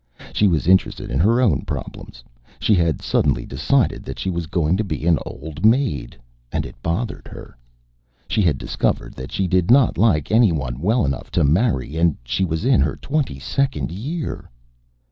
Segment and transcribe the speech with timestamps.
[0.33, 2.23] She was interested in her own problems.
[2.57, 6.17] She had suddenly decided that she was going to be an old maid,
[6.51, 7.55] and it bothered her.
[8.27, 12.17] She had discovered that she did not like any one well enough to marry, and
[12.23, 14.49] she was in her twenty second year.